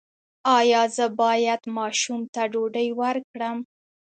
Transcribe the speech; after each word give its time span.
ایا 0.57 0.81
زه 0.95 1.05
باید 1.21 1.61
ماشوم 1.77 2.21
ته 2.33 2.41
ډوډۍ 2.51 2.87
ورکړم؟ 3.01 3.57